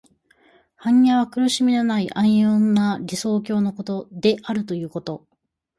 [0.83, 3.61] 涅槃は苦しみのない安穏な理想郷
[4.11, 5.27] であるということ。